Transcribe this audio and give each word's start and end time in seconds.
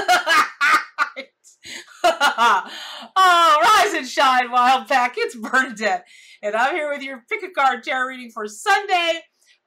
oh, 3.16 3.58
rise 3.62 3.94
and 3.94 4.08
shine, 4.08 4.50
Wild 4.50 4.88
Pack. 4.88 5.14
It's 5.16 5.34
Bernadette. 5.34 6.06
And 6.42 6.54
I'm 6.54 6.74
here 6.74 6.90
with 6.90 7.02
your 7.02 7.24
pick 7.28 7.42
a 7.42 7.50
card 7.50 7.82
tarot 7.82 8.08
reading 8.08 8.30
for 8.32 8.46
Sunday, 8.48 9.20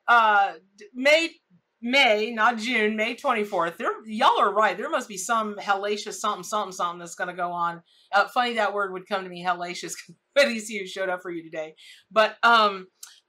uh, 0.08 0.54
May, 0.94 1.32
May, 1.82 2.32
not 2.32 2.58
June, 2.58 2.96
May 2.96 3.16
24th. 3.16 3.78
There, 3.78 3.92
y'all 4.06 4.40
are 4.40 4.54
right. 4.54 4.78
There 4.78 4.90
must 4.90 5.08
be 5.08 5.18
some 5.18 5.56
hellacious 5.56 6.16
something, 6.16 6.44
something, 6.44 6.72
something 6.72 7.00
that's 7.00 7.16
going 7.16 7.30
to 7.30 7.36
go 7.36 7.52
on. 7.52 7.82
Uh, 8.12 8.28
funny 8.28 8.56
that 8.56 8.74
word 8.74 8.94
would 8.94 9.08
come 9.08 9.24
to 9.24 9.30
me, 9.30 9.44
hellacious, 9.44 9.94
but 10.36 10.50
he's 10.50 10.70
who 10.70 10.88
showed 10.88 11.10
up 11.10 11.22
for 11.22 11.32
you 11.32 11.44
today. 11.44 11.76
But, 12.12 12.38
um, 12.44 12.88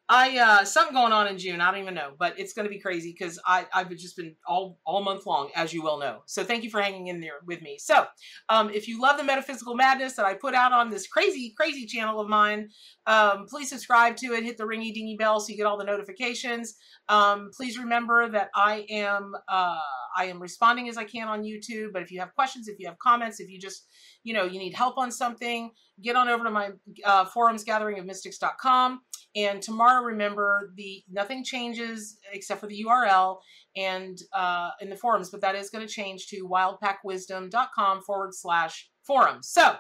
I 0.09 0.39
uh 0.39 0.65
something 0.67 0.95
going 0.95 1.13
on 1.13 1.29
in 1.29 1.39
June. 1.39 1.63
I 1.63 1.71
don't 1.71 1.81
even 1.81 1.95
know, 1.95 2.13
but 2.19 2.39
it's 2.39 2.53
going 2.53 2.67
to 2.67 2.71
be 2.71 2.79
crazy 2.79 3.15
because 3.19 3.39
I 3.47 3.67
I've 3.73 3.89
just 3.91 4.17
been 4.17 4.35
all 4.47 4.79
all 4.85 5.03
month 5.03 5.25
long, 5.25 5.51
as 5.55 5.73
you 5.73 5.83
well 5.83 5.99
know. 5.99 6.23
So 6.27 6.45
thank 6.45 6.63
you 6.63 6.69
for 6.69 6.81
hanging 6.83 7.07
in 7.07 7.21
there 7.21 7.41
with 7.47 7.63
me. 7.63 7.79
So, 7.79 8.05
um, 8.51 8.69
if 8.69 8.87
you 8.87 9.01
love 9.01 9.17
the 9.17 9.25
metaphysical 9.25 9.75
madness 9.75 10.15
that 10.17 10.27
I 10.27 10.35
put 10.35 10.55
out 10.55 10.73
on 10.73 10.91
this 10.91 11.07
crazy 11.07 11.55
crazy 11.57 11.87
channel 11.87 12.21
of 12.21 12.29
mine, 12.29 12.69
um, 13.07 13.47
please 13.49 13.71
subscribe 13.71 14.17
to 14.17 14.35
it. 14.35 14.45
Hit 14.45 14.59
the 14.59 14.65
ringy 14.65 14.93
dingy 14.93 15.17
bell 15.19 15.41
so 15.41 15.51
you 15.51 15.57
get 15.57 15.67
all 15.67 15.79
the 15.79 15.85
notifications. 15.85 16.75
Um, 17.09 17.51
please 17.57 17.79
remember 17.79 18.29
that 18.29 18.51
I 18.55 18.85
am 18.91 19.33
uh 19.49 19.79
I 20.17 20.27
am 20.27 20.41
responding 20.41 20.91
as 20.91 20.99
I 20.99 21.05
can 21.05 21.29
on 21.29 21.45
YouTube. 21.45 21.93
But 21.95 22.03
if 22.03 22.13
you 22.13 22.21
have 22.21 22.35
questions, 22.35 22.69
if 22.69 22.79
you 22.79 22.87
have 22.89 22.99
comments, 22.99 23.41
if 23.41 23.49
you 23.49 23.59
just 23.59 23.87
you 24.23 24.35
know 24.35 24.45
you 24.45 24.59
need 24.59 24.75
help 24.75 24.99
on 24.99 25.11
something, 25.11 25.71
get 26.03 26.15
on 26.15 26.29
over 26.29 26.45
to 26.45 26.51
my 26.51 26.73
uh, 27.07 27.25
forums 27.25 27.65
gatheringofmystics.com 27.65 29.01
and 29.37 29.61
tomorrow, 29.61 30.05
remember 30.05 30.73
the 30.77 31.03
nothing 31.11 31.43
changes 31.43 32.19
except 32.33 32.61
for 32.61 32.69
the 32.69 32.85
URL 32.85 33.39
and 33.77 34.19
uh, 34.33 34.71
in 34.81 34.91
the 34.91 34.97
forums, 34.97 35.31
but 35.31 35.41
that 35.41 35.57
is 35.57 35.71
going 35.71 35.87
to 35.87 35.93
change 35.93 36.29
to 36.29 36.49
wildpackwisdom.com 36.49 38.03
forward 38.03 38.35
slash 38.35 38.91
forums. 39.03 39.49
So, 39.49 39.77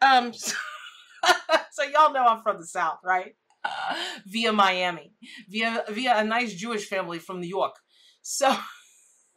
um, 0.00 0.32
so, 0.32 0.56
so 1.72 1.82
y'all 1.82 2.12
know 2.12 2.24
I'm 2.24 2.42
from 2.42 2.58
the 2.58 2.66
South, 2.66 2.98
right? 3.04 3.34
Uh, 3.62 3.94
via 4.26 4.52
Miami, 4.52 5.12
via 5.48 5.84
via 5.90 6.18
a 6.18 6.24
nice 6.24 6.54
Jewish 6.54 6.86
family 6.86 7.18
from 7.18 7.40
New 7.40 7.48
York. 7.48 7.74
So, 8.22 8.56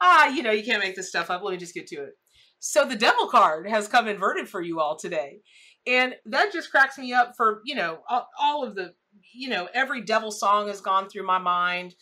ah, 0.00 0.26
you 0.28 0.42
know, 0.42 0.50
you 0.50 0.64
can't 0.64 0.82
make 0.82 0.96
this 0.96 1.08
stuff 1.08 1.30
up. 1.30 1.42
Let 1.42 1.52
me 1.52 1.58
just 1.58 1.74
get 1.74 1.86
to 1.88 2.02
it. 2.02 2.14
So 2.60 2.84
the 2.84 2.96
devil 2.96 3.28
card 3.28 3.68
has 3.68 3.86
come 3.86 4.08
inverted 4.08 4.48
for 4.48 4.60
you 4.60 4.80
all 4.80 4.96
today. 4.96 5.40
And 5.88 6.14
that 6.26 6.52
just 6.52 6.70
cracks 6.70 6.98
me 6.98 7.14
up 7.14 7.32
for, 7.34 7.62
you 7.64 7.74
know, 7.74 8.00
all, 8.08 8.28
all 8.38 8.62
of 8.64 8.74
the, 8.74 8.92
you 9.34 9.48
know, 9.48 9.68
every 9.72 10.02
devil 10.02 10.30
song 10.30 10.68
has 10.68 10.82
gone 10.82 11.08
through 11.08 11.26
my 11.26 11.38
mind. 11.38 11.94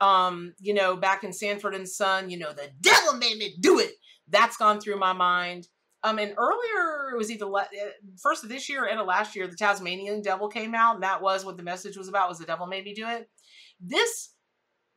Um, 0.00 0.54
you 0.58 0.72
know, 0.72 0.96
back 0.96 1.24
in 1.24 1.32
Sanford 1.32 1.74
and 1.74 1.88
Son, 1.88 2.30
you 2.30 2.38
know, 2.38 2.52
the 2.52 2.70
devil 2.80 3.14
made 3.14 3.36
me 3.36 3.54
do 3.60 3.78
it. 3.78 3.92
That's 4.28 4.56
gone 4.56 4.80
through 4.80 4.98
my 4.98 5.12
mind. 5.12 5.68
Um, 6.02 6.18
and 6.18 6.34
earlier, 6.36 7.10
it 7.12 7.18
was 7.18 7.30
either 7.30 7.46
le- 7.46 7.62
eh, 7.62 7.90
first 8.22 8.44
of 8.44 8.50
this 8.50 8.68
year 8.68 8.86
and 8.86 9.00
last 9.06 9.36
year, 9.36 9.46
the 9.46 9.56
Tasmanian 9.56 10.22
devil 10.22 10.48
came 10.48 10.74
out, 10.74 10.96
and 10.96 11.02
that 11.02 11.22
was 11.22 11.44
what 11.44 11.56
the 11.56 11.62
message 11.62 11.96
was 11.96 12.08
about: 12.08 12.28
was 12.28 12.38
the 12.38 12.44
devil 12.44 12.66
made 12.66 12.84
me 12.84 12.92
do 12.92 13.08
it. 13.08 13.28
This 13.80 14.34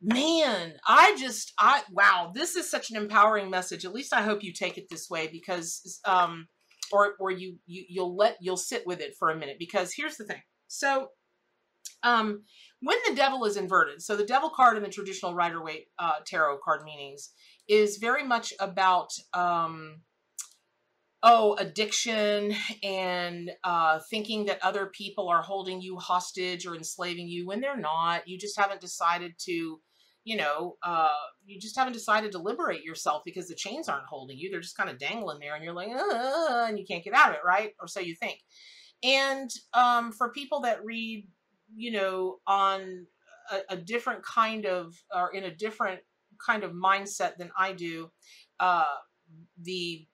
man, 0.02 0.74
I 0.86 1.16
just, 1.18 1.54
I 1.58 1.82
wow, 1.90 2.32
this 2.34 2.56
is 2.56 2.70
such 2.70 2.90
an 2.90 2.96
empowering 2.96 3.48
message. 3.48 3.86
At 3.86 3.94
least 3.94 4.12
I 4.12 4.20
hope 4.20 4.42
you 4.42 4.52
take 4.52 4.76
it 4.76 4.88
this 4.90 5.08
way 5.08 5.28
because 5.32 5.98
um, 6.04 6.46
or 6.92 7.14
or 7.18 7.30
you, 7.30 7.58
you 7.66 7.84
you'll 7.88 8.16
let 8.16 8.36
you'll 8.40 8.56
sit 8.56 8.86
with 8.86 9.00
it 9.00 9.14
for 9.18 9.30
a 9.30 9.36
minute 9.36 9.56
because 9.58 9.92
here's 9.94 10.16
the 10.16 10.24
thing. 10.24 10.42
So 10.66 11.08
um 12.02 12.42
when 12.80 12.98
the 13.08 13.14
devil 13.14 13.44
is 13.44 13.56
inverted, 13.56 14.02
so 14.02 14.16
the 14.16 14.24
devil 14.24 14.50
card 14.50 14.76
in 14.76 14.82
the 14.82 14.88
traditional 14.88 15.34
Rider 15.34 15.62
Waite 15.62 15.88
uh, 15.98 16.20
tarot 16.24 16.58
card 16.64 16.84
meanings 16.84 17.30
is 17.68 17.96
very 17.96 18.24
much 18.24 18.52
about 18.60 19.10
um, 19.34 20.02
oh 21.24 21.56
addiction 21.58 22.54
and 22.84 23.50
uh, 23.64 23.98
thinking 24.10 24.46
that 24.46 24.62
other 24.62 24.86
people 24.86 25.28
are 25.28 25.42
holding 25.42 25.80
you 25.80 25.96
hostage 25.96 26.66
or 26.66 26.76
enslaving 26.76 27.26
you 27.28 27.48
when 27.48 27.60
they're 27.60 27.76
not. 27.76 28.28
You 28.28 28.38
just 28.38 28.56
haven't 28.56 28.80
decided 28.80 29.32
to 29.46 29.80
you 30.28 30.36
know, 30.36 30.76
uh, 30.82 31.08
you 31.48 31.58
just 31.58 31.76
haven't 31.76 31.94
decided 31.94 32.30
to 32.32 32.38
liberate 32.38 32.84
yourself 32.84 33.22
because 33.24 33.48
the 33.48 33.54
chains 33.54 33.88
aren't 33.88 34.06
holding 34.06 34.36
you. 34.36 34.50
They're 34.50 34.60
just 34.60 34.76
kind 34.76 34.90
of 34.90 34.98
dangling 34.98 35.38
there 35.40 35.54
and 35.54 35.64
you're 35.64 35.72
like, 35.72 35.88
uh, 35.88 36.66
and 36.68 36.78
you 36.78 36.84
can't 36.84 37.02
get 37.02 37.14
out 37.14 37.30
of 37.30 37.36
it, 37.36 37.40
right? 37.44 37.72
Or 37.80 37.88
so 37.88 38.00
you 38.00 38.14
think. 38.14 38.40
And 39.02 39.50
um, 39.72 40.12
for 40.12 40.30
people 40.30 40.60
that 40.60 40.84
read, 40.84 41.26
you 41.74 41.92
know, 41.92 42.36
on 42.46 43.06
a, 43.50 43.74
a, 43.74 43.76
different 43.76 44.22
kind 44.22 44.66
of, 44.66 44.94
or 45.14 45.32
in 45.32 45.44
a 45.44 45.54
different 45.54 46.00
kind 46.44 46.64
of 46.64 46.72
mindset 46.72 47.36
than 47.38 47.50
I 47.58 47.72
do, 47.72 48.10
uh, 48.60 48.84
the 49.62 50.06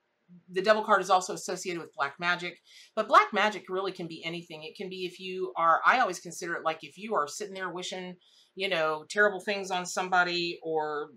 the 0.51 0.63
devil 0.63 0.83
card 0.83 1.01
is 1.01 1.11
also 1.11 1.35
associated 1.35 1.81
with 1.81 1.95
black 1.95 2.15
magic 2.19 2.59
but 2.97 3.07
black 3.07 3.33
magic 3.33 3.67
really 3.69 3.93
can 3.93 4.09
be 4.09 4.25
anything 4.25 4.65
it 4.65 4.75
can 4.75 4.89
be 4.89 5.05
if 5.05 5.21
you 5.21 5.53
are 5.57 5.81
i 5.87 6.01
always 6.01 6.19
consider 6.19 6.55
it 6.55 6.65
like 6.65 6.83
if 6.83 6.99
you 6.99 7.15
are 7.15 7.29
sitting 7.29 7.55
there 7.55 7.71
wishing 7.71 8.17
you 8.55 8.69
know, 8.69 9.05
terrible 9.09 9.41
things 9.41 9.71
on 9.71 9.87
somebody 9.87 10.59
or, 10.63 11.11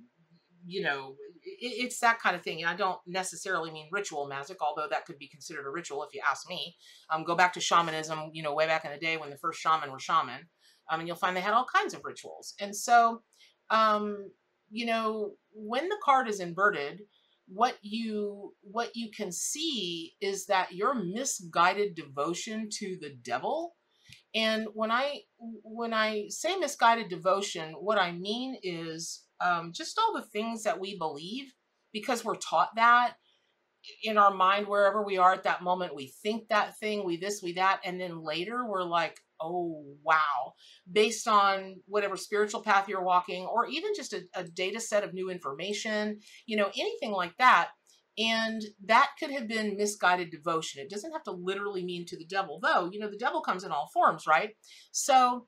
you 0.65 0.81
know, 0.81 1.15
it, 1.43 1.85
it's 1.85 1.99
that 1.99 2.19
kind 2.19 2.35
of 2.35 2.43
thing. 2.43 2.61
And 2.61 2.69
I 2.69 2.75
don't 2.75 2.99
necessarily 3.05 3.71
mean 3.71 3.89
ritual 3.91 4.27
magic, 4.27 4.57
although 4.61 4.87
that 4.89 5.05
could 5.05 5.17
be 5.17 5.27
considered 5.27 5.65
a 5.65 5.69
ritual 5.69 6.03
if 6.03 6.13
you 6.13 6.21
ask 6.29 6.49
me. 6.49 6.75
Um, 7.09 7.23
go 7.23 7.35
back 7.35 7.53
to 7.53 7.59
shamanism, 7.59 8.31
you 8.33 8.43
know, 8.43 8.53
way 8.53 8.65
back 8.65 8.85
in 8.85 8.91
the 8.91 8.97
day 8.97 9.17
when 9.17 9.29
the 9.29 9.37
first 9.37 9.59
shaman 9.59 9.91
were 9.91 9.99
shaman. 9.99 10.47
Um, 10.89 10.99
and 10.99 11.07
you'll 11.07 11.17
find 11.17 11.35
they 11.35 11.41
had 11.41 11.53
all 11.53 11.67
kinds 11.73 11.93
of 11.93 12.03
rituals. 12.03 12.53
And 12.59 12.75
so, 12.75 13.21
um, 13.69 14.31
you 14.69 14.85
know, 14.85 15.33
when 15.53 15.89
the 15.89 15.97
card 16.03 16.27
is 16.27 16.39
inverted, 16.39 17.01
what 17.47 17.77
you 17.81 18.53
what 18.61 18.91
you 18.93 19.09
can 19.09 19.31
see 19.31 20.15
is 20.19 20.47
that 20.47 20.73
your 20.73 20.93
misguided 20.93 21.95
devotion 21.95 22.67
to 22.69 22.97
the 22.99 23.15
devil 23.23 23.76
and 24.37 24.67
when 24.73 24.91
I 24.91 25.21
when 25.39 25.95
I 25.95 26.27
say 26.29 26.55
misguided 26.57 27.09
devotion, 27.09 27.73
what 27.73 27.97
I 27.97 28.11
mean 28.11 28.57
is 28.61 29.23
um, 29.43 29.71
just 29.73 29.97
all 29.97 30.13
the 30.13 30.27
things 30.27 30.63
that 30.63 30.79
we 30.79 30.95
believe 30.95 31.51
because 31.91 32.23
we're 32.23 32.35
taught 32.35 32.69
that 32.75 33.15
in 34.03 34.17
our 34.17 34.33
mind 34.33 34.67
wherever 34.67 35.01
we 35.01 35.17
are 35.17 35.33
at 35.33 35.43
that 35.43 35.63
moment 35.63 35.95
we 35.95 36.11
think 36.21 36.47
that 36.49 36.77
thing 36.77 37.05
we 37.05 37.15
this 37.15 37.41
we 37.41 37.53
that 37.53 37.79
and 37.85 38.01
then 38.01 38.21
later 38.21 38.65
we're 38.67 38.83
like 38.83 39.17
oh 39.39 39.81
wow 40.03 40.51
based 40.91 41.27
on 41.27 41.75
whatever 41.85 42.17
spiritual 42.17 42.61
path 42.61 42.89
you're 42.89 43.03
walking 43.03 43.45
or 43.45 43.65
even 43.67 43.91
just 43.95 44.11
a, 44.11 44.23
a 44.35 44.43
data 44.43 44.79
set 44.79 45.05
of 45.05 45.13
new 45.13 45.29
information 45.29 46.19
you 46.47 46.57
know 46.57 46.69
anything 46.77 47.11
like 47.11 47.37
that 47.37 47.69
and 48.17 48.63
that 48.85 49.11
could 49.19 49.31
have 49.31 49.47
been 49.47 49.78
misguided 49.78 50.31
devotion. 50.31 50.81
It 50.81 50.89
doesn't 50.89 51.11
have 51.11 51.23
to 51.23 51.31
literally 51.31 51.83
mean 51.83 52.05
to 52.07 52.17
the 52.17 52.25
devil, 52.25 52.59
though, 52.61 52.89
you 52.91 53.00
know, 53.00 53.09
the 53.09 53.17
devil 53.17 53.41
comes 53.41 53.63
in 53.63 53.72
all 53.72 53.89
forms, 53.94 54.25
right? 54.28 54.51
So, 54.91 55.47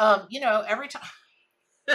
um, 0.00 0.26
you 0.30 0.40
know, 0.40 0.64
every 0.66 0.88
time. 0.88 1.02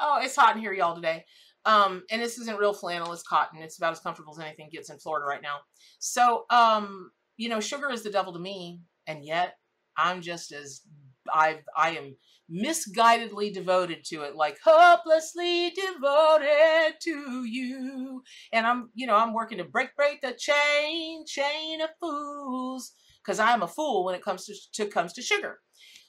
oh, 0.00 0.20
it's 0.22 0.36
hot 0.36 0.56
in 0.56 0.62
here, 0.62 0.72
y'all, 0.72 0.94
today. 0.94 1.24
Um, 1.64 2.04
and 2.10 2.22
this 2.22 2.38
isn't 2.38 2.58
real 2.58 2.72
flannel, 2.72 3.12
it's 3.12 3.22
cotton. 3.22 3.60
It's 3.60 3.78
about 3.78 3.92
as 3.92 4.00
comfortable 4.00 4.32
as 4.32 4.38
anything 4.38 4.68
gets 4.70 4.90
in 4.90 4.98
Florida 4.98 5.26
right 5.26 5.42
now. 5.42 5.58
So, 5.98 6.44
um, 6.50 7.10
you 7.36 7.48
know, 7.48 7.60
sugar 7.60 7.90
is 7.90 8.02
the 8.02 8.10
devil 8.10 8.32
to 8.32 8.38
me, 8.38 8.80
and 9.06 9.24
yet 9.24 9.54
I'm 9.96 10.20
just 10.20 10.52
as 10.52 10.82
I 11.32 11.60
I 11.76 11.90
am 11.90 12.16
misguidedly 12.50 13.52
devoted 13.52 14.04
to 14.04 14.22
it, 14.22 14.36
like 14.36 14.58
hopelessly 14.64 15.70
devoted 15.70 16.94
to 17.02 17.44
you. 17.44 18.22
And 18.52 18.66
I'm, 18.66 18.90
you 18.94 19.06
know, 19.06 19.16
I'm 19.16 19.34
working 19.34 19.58
to 19.58 19.64
break, 19.64 19.94
break 19.96 20.20
the 20.20 20.32
chain, 20.32 21.24
chain 21.26 21.80
of 21.80 21.90
fools, 22.00 22.92
because 23.24 23.40
I'm 23.40 23.62
a 23.62 23.68
fool 23.68 24.04
when 24.04 24.14
it 24.14 24.22
comes 24.22 24.46
to, 24.46 24.54
to 24.74 24.90
comes 24.90 25.12
to 25.14 25.22
sugar. 25.22 25.58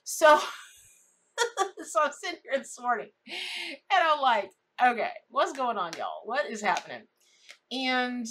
So, 0.04 0.38
so 1.84 2.02
I'm 2.02 2.12
sitting 2.12 2.40
here 2.50 2.60
this 2.60 2.80
morning, 2.80 3.10
and 3.28 4.04
I'm 4.04 4.22
like, 4.22 4.52
okay, 4.84 5.12
what's 5.30 5.54
going 5.54 5.78
on, 5.78 5.94
y'all? 5.98 6.22
What 6.26 6.50
is 6.50 6.62
happening? 6.62 7.04
And 7.72 8.26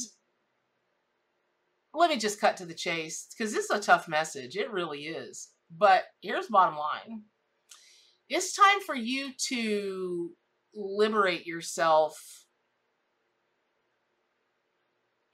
let 1.92 2.10
me 2.10 2.16
just 2.16 2.40
cut 2.40 2.56
to 2.58 2.66
the 2.66 2.74
chase 2.74 3.26
because 3.36 3.52
this 3.52 3.64
is 3.64 3.70
a 3.70 3.80
tough 3.80 4.06
message. 4.06 4.56
It 4.56 4.70
really 4.70 5.06
is. 5.06 5.48
But 5.76 6.04
here's 6.22 6.46
bottom 6.46 6.78
line 6.78 7.22
it's 8.28 8.54
time 8.54 8.80
for 8.84 8.94
you 8.94 9.30
to 9.48 10.32
liberate 10.74 11.46
yourself 11.46 12.44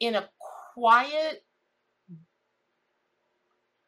in 0.00 0.14
a 0.14 0.28
quiet 0.74 1.44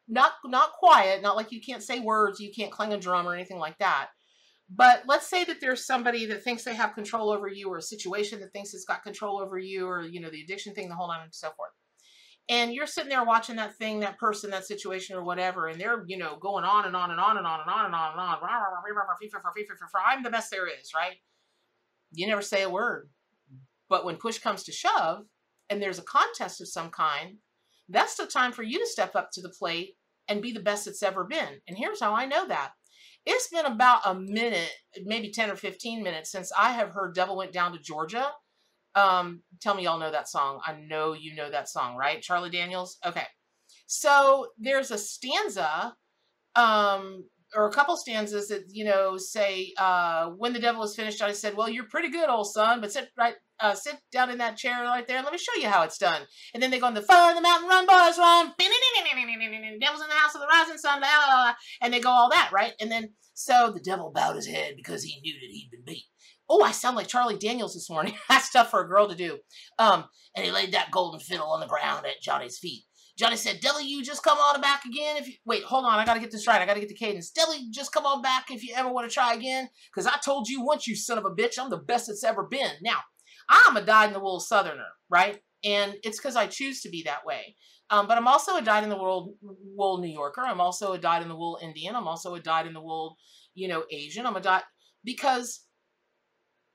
not 0.08 0.32
not 0.44 0.72
quiet 0.72 1.22
not 1.22 1.36
like 1.36 1.50
you 1.50 1.60
can't 1.60 1.82
say 1.82 2.00
words 2.00 2.40
you 2.40 2.52
can't 2.54 2.72
clang 2.72 2.92
a 2.92 2.98
drum 2.98 3.26
or 3.26 3.34
anything 3.34 3.58
like 3.58 3.76
that 3.78 4.08
but 4.74 5.02
let's 5.06 5.28
say 5.28 5.44
that 5.44 5.60
there's 5.60 5.86
somebody 5.86 6.26
that 6.26 6.42
thinks 6.42 6.64
they 6.64 6.74
have 6.74 6.94
control 6.94 7.30
over 7.30 7.48
you 7.48 7.68
or 7.68 7.78
a 7.78 7.82
situation 7.82 8.40
that 8.40 8.52
thinks 8.52 8.74
it's 8.74 8.84
got 8.84 9.02
control 9.02 9.40
over 9.40 9.58
you 9.58 9.86
or 9.86 10.02
you 10.02 10.20
know 10.20 10.30
the 10.30 10.42
addiction 10.42 10.74
thing 10.74 10.88
the 10.88 10.94
whole 10.94 11.08
nine 11.08 11.22
and 11.22 11.34
so 11.34 11.50
forth 11.56 11.70
and 12.48 12.74
you're 12.74 12.86
sitting 12.86 13.08
there 13.08 13.24
watching 13.24 13.56
that 13.56 13.76
thing, 13.76 14.00
that 14.00 14.18
person, 14.18 14.50
that 14.50 14.66
situation, 14.66 15.16
or 15.16 15.24
whatever, 15.24 15.68
and 15.68 15.80
they're, 15.80 16.04
you 16.06 16.18
know, 16.18 16.36
going 16.36 16.64
on 16.64 16.84
and 16.84 16.94
on 16.94 17.10
and 17.10 17.20
on 17.20 17.38
and 17.38 17.46
on 17.46 17.60
and 17.60 17.68
on 17.68 17.86
and 17.86 17.94
on 17.94 18.12
and 18.12 18.20
on. 18.20 18.38
I'm 20.06 20.22
the 20.22 20.30
best 20.30 20.50
there 20.50 20.66
is, 20.66 20.92
right? 20.94 21.16
You 22.12 22.26
never 22.26 22.42
say 22.42 22.62
a 22.62 22.70
word. 22.70 23.08
But 23.88 24.04
when 24.04 24.16
push 24.16 24.38
comes 24.38 24.62
to 24.64 24.72
shove 24.72 25.24
and 25.70 25.80
there's 25.80 25.98
a 25.98 26.02
contest 26.02 26.60
of 26.60 26.68
some 26.68 26.90
kind, 26.90 27.36
that's 27.88 28.16
the 28.16 28.26
time 28.26 28.52
for 28.52 28.62
you 28.62 28.78
to 28.78 28.86
step 28.86 29.16
up 29.16 29.30
to 29.32 29.42
the 29.42 29.54
plate 29.58 29.96
and 30.28 30.42
be 30.42 30.52
the 30.52 30.60
best 30.60 30.86
it's 30.86 31.02
ever 31.02 31.24
been. 31.24 31.60
And 31.66 31.76
here's 31.76 32.00
how 32.00 32.14
I 32.14 32.26
know 32.26 32.46
that. 32.48 32.72
It's 33.26 33.48
been 33.48 33.66
about 33.66 34.02
a 34.04 34.14
minute, 34.14 34.70
maybe 35.04 35.30
10 35.30 35.50
or 35.50 35.56
15 35.56 36.02
minutes 36.02 36.30
since 36.30 36.52
I 36.58 36.72
have 36.72 36.90
heard 36.90 37.14
Devil 37.14 37.36
Went 37.36 37.52
Down 37.52 37.72
to 37.72 37.78
Georgia. 37.78 38.30
Um, 38.94 39.42
tell 39.60 39.74
me 39.74 39.84
y'all 39.84 39.98
know 39.98 40.10
that 40.10 40.28
song. 40.28 40.60
I 40.64 40.74
know 40.74 41.12
you 41.14 41.34
know 41.34 41.50
that 41.50 41.68
song, 41.68 41.96
right? 41.96 42.22
Charlie 42.22 42.50
Daniels? 42.50 42.98
Okay. 43.04 43.24
So 43.86 44.48
there's 44.58 44.90
a 44.90 44.98
stanza 44.98 45.94
um, 46.54 47.24
or 47.54 47.68
a 47.68 47.72
couple 47.72 47.96
stanzas 47.96 48.48
that 48.48 48.64
you 48.68 48.84
know 48.84 49.16
say 49.16 49.72
uh, 49.78 50.30
when 50.30 50.52
the 50.52 50.58
devil 50.58 50.82
is 50.82 50.94
finished 50.94 51.22
i 51.22 51.32
said 51.32 51.56
well 51.56 51.68
you're 51.68 51.88
pretty 51.88 52.10
good 52.10 52.28
old 52.28 52.50
son 52.50 52.80
but 52.80 52.92
sit 52.92 53.08
right 53.16 53.34
uh, 53.60 53.74
sit 53.74 53.96
down 54.10 54.30
in 54.30 54.38
that 54.38 54.56
chair 54.56 54.82
right 54.82 55.06
there 55.06 55.16
and 55.16 55.24
let 55.24 55.32
me 55.32 55.38
show 55.38 55.54
you 55.60 55.68
how 55.68 55.82
it's 55.82 55.98
done 55.98 56.22
and 56.52 56.62
then 56.62 56.70
they 56.70 56.78
go 56.78 56.86
on 56.86 56.94
the 56.94 57.02
fire 57.02 57.34
the 57.34 57.40
mountain 57.40 57.68
run 57.68 57.86
boys 57.86 58.18
run 58.18 58.52
devil's 58.58 60.02
in 60.02 60.08
the 60.08 60.14
house 60.14 60.34
of 60.34 60.40
the 60.40 60.46
rising 60.46 60.76
sun 60.76 60.98
blah, 60.98 61.08
blah, 61.08 61.26
blah, 61.26 61.54
and 61.80 61.94
they 61.94 62.00
go 62.00 62.10
all 62.10 62.28
that 62.30 62.50
right 62.52 62.72
and 62.80 62.90
then 62.90 63.10
so 63.32 63.70
the 63.72 63.80
devil 63.80 64.10
bowed 64.12 64.36
his 64.36 64.46
head 64.46 64.74
because 64.76 65.04
he 65.04 65.20
knew 65.20 65.34
that 65.34 65.50
he'd 65.50 65.70
been 65.70 65.84
beat 65.84 66.04
oh 66.48 66.62
i 66.62 66.70
sound 66.70 66.96
like 66.96 67.08
charlie 67.08 67.38
daniels 67.38 67.74
this 67.74 67.90
morning 67.90 68.14
that's 68.28 68.50
tough 68.50 68.70
for 68.70 68.82
a 68.82 68.88
girl 68.88 69.08
to 69.08 69.14
do 69.14 69.38
um 69.78 70.04
and 70.36 70.44
he 70.44 70.50
laid 70.50 70.72
that 70.72 70.90
golden 70.90 71.20
fiddle 71.20 71.48
on 71.48 71.60
the 71.60 71.66
ground 71.66 72.06
at 72.06 72.22
johnny's 72.22 72.58
feet 72.58 72.84
Johnny 73.16 73.36
said, 73.36 73.60
Devil, 73.60 73.80
you 73.80 74.02
just 74.02 74.24
come 74.24 74.38
on 74.38 74.60
back 74.60 74.84
again. 74.84 75.16
If 75.16 75.28
you 75.28 75.34
wait, 75.44 75.62
hold 75.62 75.84
on, 75.84 76.00
I 76.00 76.04
gotta 76.04 76.18
get 76.18 76.32
this 76.32 76.48
right. 76.48 76.60
I 76.60 76.66
gotta 76.66 76.80
get 76.80 76.88
the 76.88 76.96
cadence. 76.96 77.30
Devil, 77.30 77.54
just 77.70 77.92
come 77.92 78.06
on 78.06 78.22
back 78.22 78.46
if 78.50 78.64
you 78.64 78.74
ever 78.74 78.92
want 78.92 79.08
to 79.08 79.14
try 79.14 79.34
again. 79.34 79.68
Because 79.92 80.08
I 80.08 80.16
told 80.24 80.48
you 80.48 80.64
once, 80.64 80.88
you 80.88 80.96
son 80.96 81.18
of 81.18 81.24
a 81.24 81.30
bitch, 81.30 81.56
I'm 81.56 81.70
the 81.70 81.76
best 81.76 82.08
it's 82.08 82.24
ever 82.24 82.42
been. 82.42 82.72
Now, 82.82 82.98
I'm 83.48 83.76
a 83.76 83.82
dyed 83.82 84.08
in 84.08 84.14
the 84.14 84.20
wool 84.20 84.40
southerner, 84.40 84.88
right? 85.08 85.38
And 85.62 85.94
it's 86.02 86.18
because 86.18 86.34
I 86.34 86.48
choose 86.48 86.80
to 86.82 86.88
be 86.88 87.02
that 87.04 87.24
way. 87.24 87.54
Um, 87.90 88.08
but 88.08 88.18
I'm 88.18 88.26
also 88.26 88.56
a 88.56 88.62
dyed 88.62 88.82
in 88.82 88.90
the 88.90 88.96
wool, 88.96 89.98
New 90.00 90.12
Yorker. 90.12 90.40
I'm 90.40 90.60
also 90.60 90.92
a 90.92 90.98
dyed 90.98 91.22
in 91.22 91.28
the 91.28 91.36
wool 91.36 91.58
Indian. 91.62 91.94
I'm 91.94 92.08
also 92.08 92.34
a 92.34 92.40
dyed 92.40 92.66
in 92.66 92.72
the 92.72 92.80
wool, 92.80 93.16
you 93.54 93.68
know, 93.68 93.84
Asian. 93.90 94.26
I'm 94.26 94.36
a 94.36 94.40
dyed 94.40 94.62
because 95.04 95.63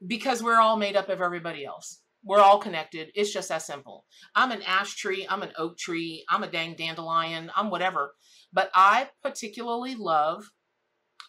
because 0.05 0.41
we're 0.43 0.59
all 0.59 0.77
made 0.77 0.95
up 0.95 1.09
of 1.09 1.21
everybody 1.21 1.65
else. 1.65 2.01
We're 2.23 2.41
all 2.41 2.59
connected. 2.59 3.11
It's 3.15 3.31
just 3.31 3.49
that 3.49 3.61
simple. 3.61 4.05
I'm 4.35 4.51
an 4.51 4.61
ash 4.63 4.95
tree. 4.95 5.25
I'm 5.29 5.41
an 5.41 5.53
oak 5.57 5.77
tree. 5.77 6.25
I'm 6.29 6.43
a 6.43 6.51
dang 6.51 6.75
dandelion. 6.75 7.49
I'm 7.55 7.69
whatever. 7.69 8.13
But 8.51 8.69
I 8.73 9.09
particularly 9.23 9.95
love 9.95 10.43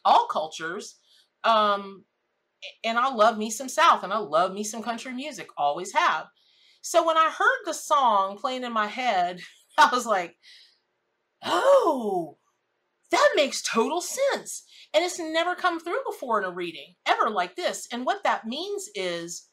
all 0.05 0.27
cultures. 0.27 0.97
Um, 1.45 2.05
and 2.85 2.99
I 2.99 3.13
love 3.13 3.39
me 3.39 3.51
some 3.51 3.69
South 3.69 4.03
and 4.03 4.13
I 4.13 4.19
love 4.19 4.53
me 4.53 4.65
some 4.65 4.83
country 4.83 5.13
music. 5.13 5.49
Always 5.57 5.93
have. 5.93 6.27
So 6.83 7.07
when 7.07 7.17
I 7.17 7.31
heard 7.31 7.65
the 7.65 7.75
song 7.75 8.37
playing 8.39 8.65
in 8.65 8.73
my 8.73 8.87
head, 8.87 9.41
I 9.79 9.91
was 9.93 10.07
like, 10.07 10.37
oh, 11.45 12.37
that 13.11 13.31
makes 13.37 13.63
total 13.63 14.01
sense. 14.01 14.65
And 14.93 15.05
it's 15.05 15.19
never 15.19 15.55
come 15.55 15.79
through 15.81 16.03
before 16.11 16.41
in 16.41 16.45
a 16.45 16.51
reading, 16.51 16.95
ever 17.07 17.31
like 17.31 17.57
this. 17.57 17.87
And 17.93 18.05
what 18.05 18.25
that 18.25 18.47
means 18.47 18.89
is 18.95 19.49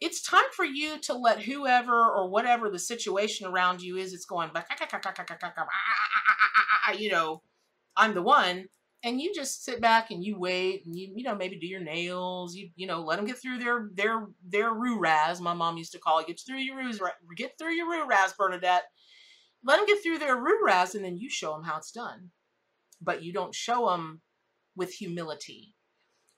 it's 0.00 0.22
time 0.22 0.44
for 0.54 0.64
you 0.64 0.98
to 1.00 1.14
let 1.14 1.42
whoever 1.42 2.10
or 2.10 2.28
whatever 2.30 2.70
the 2.70 2.78
situation 2.78 3.46
around 3.46 3.82
you 3.82 3.96
is, 3.96 4.12
it's 4.12 4.24
going, 4.24 4.50
you 6.98 7.10
know, 7.10 7.42
I'm 7.96 8.14
the 8.14 8.22
one. 8.22 8.66
And 9.02 9.18
you 9.18 9.32
just 9.34 9.64
sit 9.64 9.80
back 9.80 10.10
and 10.10 10.22
you 10.22 10.38
wait 10.38 10.84
and 10.84 10.94
you, 10.94 11.10
you 11.16 11.24
know, 11.24 11.34
maybe 11.34 11.58
do 11.58 11.66
your 11.66 11.82
nails, 11.82 12.54
you, 12.54 12.68
you 12.76 12.86
know, 12.86 13.00
let 13.00 13.16
them 13.16 13.24
get 13.24 13.40
through 13.40 13.58
their, 13.58 13.88
their, 13.94 14.26
their 14.46 14.74
roo 14.74 14.98
raz. 15.00 15.40
My 15.40 15.54
mom 15.54 15.78
used 15.78 15.92
to 15.92 15.98
call 15.98 16.18
it, 16.18 16.26
get 16.26 16.38
through 16.46 16.58
your 16.58 16.76
roo, 16.76 16.92
get 17.34 17.52
through 17.58 17.72
your 17.72 17.88
roo 17.88 18.06
raz, 18.06 18.34
Bernadette. 18.36 18.84
Let 19.64 19.78
them 19.78 19.86
get 19.86 20.02
through 20.02 20.18
their 20.18 20.36
roo 20.36 20.64
raz 20.64 20.94
and 20.94 21.02
then 21.02 21.16
you 21.16 21.30
show 21.30 21.52
them 21.52 21.64
how 21.64 21.78
it's 21.78 21.92
done. 21.92 22.30
But 23.00 23.22
you 23.22 23.32
don't 23.32 23.54
show 23.54 23.90
them 23.90 24.20
with 24.76 24.92
humility 24.92 25.74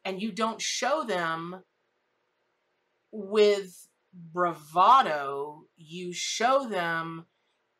and 0.04 0.20
you 0.20 0.32
don't 0.32 0.60
show 0.60 1.04
them 1.04 1.62
with 3.10 3.88
bravado, 4.12 5.64
you 5.76 6.12
show 6.12 6.68
them 6.68 7.26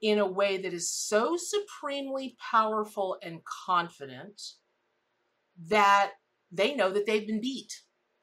in 0.01 0.19
a 0.19 0.27
way 0.27 0.57
that 0.57 0.73
is 0.73 0.93
so 0.93 1.37
supremely 1.37 2.37
powerful 2.51 3.17
and 3.23 3.41
confident 3.67 4.43
that 5.69 6.13
they 6.51 6.75
know 6.75 6.91
that 6.91 7.07
they've 7.07 7.27
been 7.27 7.41
beat. 7.41 7.73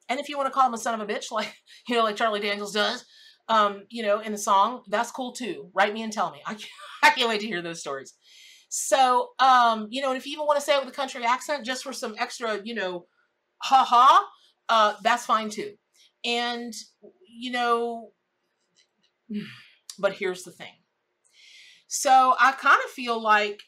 And 0.08 0.20
if 0.20 0.28
you 0.28 0.36
want 0.36 0.48
to 0.48 0.52
call 0.52 0.66
him 0.66 0.74
a 0.74 0.78
son 0.78 1.00
of 1.00 1.08
a 1.08 1.12
bitch, 1.12 1.30
like 1.30 1.54
you 1.88 1.96
know, 1.96 2.04
like 2.04 2.16
Charlie 2.16 2.40
Daniels 2.40 2.72
does, 2.72 3.04
um, 3.48 3.84
you 3.88 4.02
know, 4.02 4.20
in 4.20 4.32
the 4.32 4.38
song, 4.38 4.82
that's 4.88 5.10
cool 5.10 5.32
too. 5.32 5.70
Write 5.74 5.94
me 5.94 6.02
and 6.02 6.12
tell 6.12 6.30
me. 6.30 6.40
I 6.46 6.54
can't, 6.54 6.70
I 7.02 7.10
can't 7.10 7.28
wait 7.28 7.40
to 7.40 7.46
hear 7.46 7.62
those 7.62 7.80
stories. 7.80 8.14
So, 8.70 9.30
um, 9.40 9.88
you 9.90 10.00
know, 10.00 10.10
and 10.10 10.16
if 10.16 10.26
you 10.26 10.32
even 10.34 10.46
want 10.46 10.58
to 10.58 10.64
say 10.64 10.76
it 10.76 10.80
with 10.80 10.92
a 10.92 10.96
country 10.96 11.24
accent, 11.24 11.66
just 11.66 11.82
for 11.82 11.92
some 11.92 12.14
extra, 12.18 12.60
you 12.62 12.74
know, 12.74 13.06
ha 13.58 13.84
ha, 13.84 14.26
uh, 14.68 14.94
that's 15.02 15.26
fine 15.26 15.50
too. 15.50 15.72
And, 16.24 16.72
you 17.28 17.50
know, 17.50 18.12
but 19.98 20.12
here's 20.12 20.44
the 20.44 20.52
thing. 20.52 20.72
So 21.88 22.34
I 22.38 22.52
kind 22.52 22.80
of 22.84 22.90
feel 22.92 23.20
like 23.20 23.60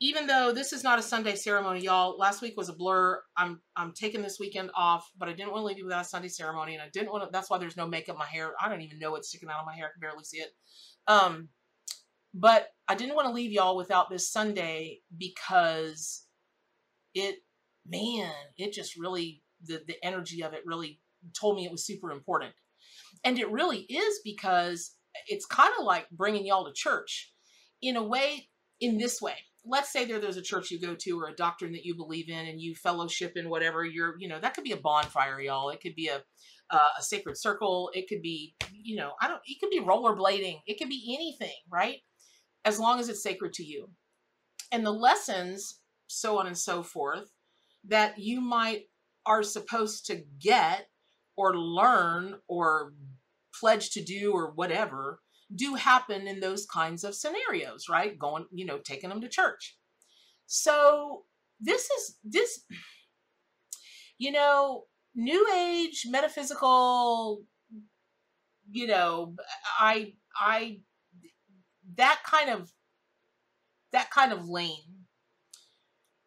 even 0.00 0.26
though 0.26 0.50
this 0.52 0.72
is 0.72 0.82
not 0.82 0.98
a 0.98 1.02
Sunday 1.02 1.36
ceremony, 1.36 1.82
y'all, 1.82 2.18
last 2.18 2.42
week 2.42 2.56
was 2.56 2.68
a 2.68 2.72
blur. 2.72 3.22
I'm 3.36 3.60
I'm 3.76 3.92
taking 3.92 4.22
this 4.22 4.38
weekend 4.40 4.70
off, 4.74 5.08
but 5.16 5.28
I 5.28 5.32
didn't 5.32 5.52
want 5.52 5.60
to 5.62 5.66
leave 5.66 5.78
you 5.78 5.84
without 5.84 6.00
a 6.00 6.08
Sunday 6.08 6.28
ceremony, 6.28 6.74
and 6.74 6.82
I 6.82 6.88
didn't 6.92 7.12
want 7.12 7.22
to. 7.22 7.30
That's 7.30 7.50
why 7.50 7.58
there's 7.58 7.76
no 7.76 7.86
makeup. 7.86 8.18
My 8.18 8.26
hair, 8.26 8.54
I 8.60 8.68
don't 8.68 8.80
even 8.80 8.98
know 8.98 9.12
what's 9.12 9.28
sticking 9.28 9.48
out 9.48 9.60
of 9.60 9.66
my 9.66 9.76
hair. 9.76 9.86
I 9.86 9.92
can 9.92 10.00
barely 10.00 10.24
see 10.24 10.38
it. 10.38 10.50
Um, 11.06 11.50
but 12.34 12.68
I 12.90 12.96
didn't 12.96 13.14
want 13.14 13.28
to 13.28 13.32
leave 13.32 13.52
y'all 13.52 13.76
without 13.76 14.10
this 14.10 14.28
Sunday 14.28 14.98
because 15.16 16.24
it, 17.14 17.36
man, 17.86 18.32
it 18.56 18.72
just 18.72 18.98
really 18.98 19.44
the 19.64 19.80
the 19.86 19.94
energy 20.02 20.42
of 20.42 20.54
it 20.54 20.62
really 20.66 20.98
told 21.40 21.54
me 21.54 21.64
it 21.64 21.70
was 21.70 21.86
super 21.86 22.10
important. 22.10 22.52
And 23.22 23.38
it 23.38 23.48
really 23.48 23.82
is 23.82 24.18
because 24.24 24.96
it's 25.28 25.46
kind 25.46 25.70
of 25.78 25.84
like 25.84 26.10
bringing 26.10 26.44
y'all 26.44 26.66
to 26.66 26.72
church 26.72 27.32
in 27.80 27.94
a 27.94 28.02
way, 28.02 28.48
in 28.80 28.98
this 28.98 29.22
way. 29.22 29.36
Let's 29.64 29.92
say 29.92 30.04
there, 30.04 30.18
there's 30.18 30.36
a 30.36 30.42
church 30.42 30.72
you 30.72 30.80
go 30.80 30.96
to 30.96 31.20
or 31.20 31.28
a 31.28 31.36
doctrine 31.36 31.70
that 31.74 31.84
you 31.84 31.94
believe 31.94 32.28
in 32.28 32.48
and 32.48 32.60
you 32.60 32.74
fellowship 32.74 33.34
in 33.36 33.50
whatever 33.50 33.84
you're, 33.84 34.16
you 34.18 34.26
know, 34.26 34.40
that 34.40 34.54
could 34.54 34.64
be 34.64 34.72
a 34.72 34.76
bonfire, 34.76 35.40
y'all. 35.40 35.70
It 35.70 35.80
could 35.80 35.94
be 35.94 36.08
a, 36.08 36.22
uh, 36.70 36.88
a 36.98 37.02
sacred 37.02 37.38
circle. 37.38 37.92
It 37.94 38.08
could 38.08 38.20
be, 38.20 38.56
you 38.72 38.96
know, 38.96 39.12
I 39.20 39.28
don't, 39.28 39.40
it 39.46 39.60
could 39.60 39.70
be 39.70 39.80
rollerblading. 39.80 40.62
It 40.66 40.78
could 40.78 40.88
be 40.88 41.14
anything, 41.16 41.54
right? 41.70 41.98
As 42.64 42.78
long 42.78 43.00
as 43.00 43.08
it's 43.08 43.22
sacred 43.22 43.52
to 43.54 43.64
you. 43.64 43.90
And 44.72 44.84
the 44.84 44.92
lessons, 44.92 45.80
so 46.06 46.38
on 46.38 46.46
and 46.46 46.58
so 46.58 46.82
forth, 46.82 47.32
that 47.84 48.18
you 48.18 48.40
might 48.40 48.84
are 49.26 49.42
supposed 49.42 50.06
to 50.06 50.22
get 50.40 50.88
or 51.36 51.56
learn 51.56 52.36
or 52.48 52.92
pledge 53.58 53.90
to 53.90 54.02
do 54.02 54.32
or 54.32 54.52
whatever 54.52 55.20
do 55.54 55.74
happen 55.74 56.26
in 56.26 56.40
those 56.40 56.66
kinds 56.66 57.04
of 57.04 57.14
scenarios, 57.14 57.86
right? 57.88 58.18
Going, 58.18 58.46
you 58.52 58.64
know, 58.64 58.78
taking 58.78 59.10
them 59.10 59.20
to 59.20 59.28
church. 59.28 59.76
So 60.46 61.24
this 61.60 61.90
is 61.90 62.16
this, 62.24 62.64
you 64.18 64.32
know, 64.32 64.84
new 65.14 65.48
age 65.56 66.06
metaphysical, 66.08 67.42
you 68.70 68.86
know, 68.86 69.34
I 69.78 70.14
I 70.36 70.80
that 71.96 72.20
kind 72.24 72.50
of 72.50 72.72
that 73.92 74.10
kind 74.10 74.32
of 74.32 74.48
lane 74.48 75.00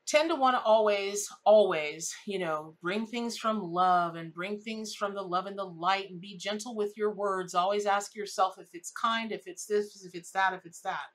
tend 0.05 0.29
to 0.29 0.35
want 0.35 0.55
to 0.55 0.61
always, 0.61 1.27
always, 1.45 2.13
you 2.27 2.37
know, 2.37 2.75
bring 2.81 3.05
things 3.05 3.37
from 3.37 3.59
love 3.61 4.15
and 4.15 4.33
bring 4.33 4.59
things 4.59 4.93
from 4.93 5.15
the 5.15 5.21
love 5.21 5.45
and 5.45 5.57
the 5.57 5.63
light 5.63 6.09
and 6.09 6.21
be 6.21 6.37
gentle 6.37 6.75
with 6.75 6.93
your 6.97 7.13
words. 7.13 7.55
Always 7.55 7.85
ask 7.85 8.13
yourself 8.13 8.55
if 8.59 8.67
it's 8.73 8.91
kind, 8.91 9.31
if 9.31 9.43
it's 9.47 9.65
this, 9.65 10.03
if 10.05 10.13
it's 10.13 10.31
that, 10.31 10.53
if 10.53 10.65
it's 10.65 10.81
that. 10.81 11.05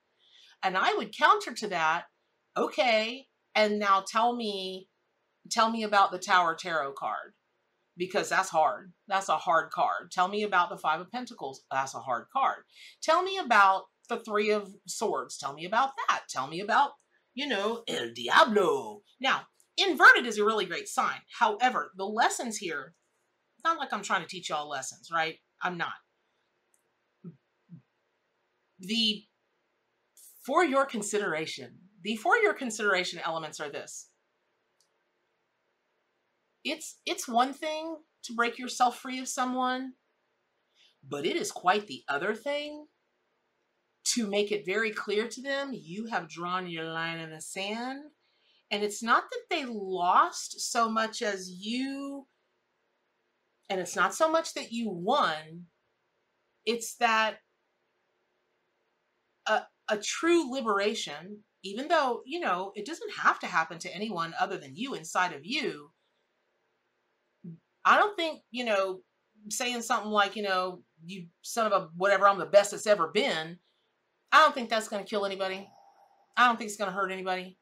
And 0.62 0.76
I 0.76 0.94
would 0.94 1.16
counter 1.16 1.54
to 1.54 1.68
that, 1.68 2.04
okay, 2.56 3.26
and 3.54 3.78
now 3.78 4.02
tell 4.10 4.34
me, 4.34 4.88
tell 5.50 5.70
me 5.70 5.82
about 5.82 6.10
the 6.10 6.18
Tower 6.18 6.56
Tarot 6.58 6.92
card 6.92 7.34
because 7.96 8.28
that's 8.28 8.48
hard. 8.48 8.92
That's 9.06 9.28
a 9.28 9.36
hard 9.36 9.70
card. 9.70 10.10
Tell 10.10 10.28
me 10.28 10.42
about 10.42 10.70
the 10.70 10.76
Five 10.76 11.00
of 11.00 11.10
Pentacles. 11.10 11.62
That's 11.70 11.94
a 11.94 12.00
hard 12.00 12.26
card. 12.32 12.62
Tell 13.02 13.22
me 13.22 13.38
about 13.38 13.84
the 14.08 14.18
Three 14.20 14.50
of 14.50 14.74
Swords. 14.86 15.38
Tell 15.38 15.54
me 15.54 15.64
about 15.64 15.90
that. 16.08 16.22
Tell 16.28 16.46
me 16.46 16.60
about 16.60 16.92
you 17.38 17.46
know, 17.46 17.82
El 17.88 18.10
Diablo. 18.14 19.02
Now, 19.20 19.42
inverted 19.76 20.26
is 20.26 20.38
a 20.38 20.44
really 20.44 20.66
great 20.66 20.88
sign. 20.88 21.20
However, 21.38 21.92
the 21.96 22.04
lessons 22.04 22.56
here, 22.56 22.94
not 23.64 23.78
like 23.78 23.92
I'm 23.92 24.02
trying 24.02 24.22
to 24.22 24.28
teach 24.28 24.48
y'all 24.50 24.68
lessons, 24.68 25.08
right? 25.12 25.36
I'm 25.62 25.78
not. 25.78 25.92
The 28.80 29.24
for 30.44 30.64
your 30.64 30.86
consideration, 30.86 31.78
the 32.02 32.16
for 32.16 32.36
your 32.36 32.54
consideration 32.54 33.20
elements 33.24 33.60
are 33.60 33.70
this. 33.70 34.08
It's 36.64 37.00
it's 37.06 37.28
one 37.28 37.52
thing 37.52 37.96
to 38.24 38.34
break 38.34 38.58
yourself 38.58 38.98
free 38.98 39.20
of 39.20 39.28
someone, 39.28 39.94
But 41.08 41.26
it 41.26 41.36
is 41.36 41.52
quite 41.52 41.86
the 41.86 42.02
other 42.08 42.34
thing 42.34 42.86
to 44.18 44.26
make 44.26 44.50
it 44.50 44.66
very 44.66 44.90
clear 44.90 45.28
to 45.28 45.40
them 45.40 45.70
you 45.72 46.06
have 46.06 46.28
drawn 46.28 46.66
your 46.66 46.84
line 46.84 47.18
in 47.18 47.30
the 47.30 47.40
sand. 47.40 48.00
And 48.70 48.82
it's 48.82 49.02
not 49.02 49.24
that 49.30 49.42
they 49.48 49.64
lost 49.64 50.72
so 50.72 50.90
much 50.90 51.22
as 51.22 51.48
you, 51.48 52.26
and 53.70 53.80
it's 53.80 53.94
not 53.94 54.14
so 54.14 54.30
much 54.30 54.54
that 54.54 54.72
you 54.72 54.90
won, 54.90 55.66
it's 56.66 56.96
that 56.96 57.36
a, 59.46 59.62
a 59.88 59.96
true 59.96 60.50
liberation, 60.52 61.38
even 61.62 61.86
though, 61.88 62.22
you 62.26 62.40
know, 62.40 62.72
it 62.74 62.84
doesn't 62.84 63.12
have 63.22 63.38
to 63.38 63.46
happen 63.46 63.78
to 63.78 63.94
anyone 63.94 64.34
other 64.38 64.58
than 64.58 64.74
you 64.74 64.94
inside 64.94 65.32
of 65.32 65.46
you. 65.46 65.92
I 67.84 67.96
don't 67.96 68.16
think, 68.16 68.40
you 68.50 68.64
know, 68.64 69.00
saying 69.48 69.82
something 69.82 70.10
like, 70.10 70.34
you 70.36 70.42
know, 70.42 70.82
you 71.06 71.28
son 71.42 71.72
of 71.72 71.72
a 71.72 71.88
whatever, 71.96 72.28
I'm 72.28 72.38
the 72.38 72.46
best 72.46 72.72
it's 72.72 72.86
ever 72.86 73.08
been. 73.08 73.58
I 74.32 74.42
don't 74.42 74.54
think 74.54 74.68
that's 74.68 74.88
going 74.88 75.02
to 75.02 75.08
kill 75.08 75.26
anybody. 75.26 75.68
I 76.36 76.46
don't 76.46 76.56
think 76.56 76.68
it's 76.68 76.76
going 76.76 76.90
to 76.90 76.96
hurt 76.96 77.10
anybody. 77.10 77.56